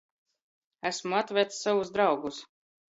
Asmu 0.89 1.15
atveds 1.19 1.63
sovus 1.63 1.95
draugus. 1.95 2.45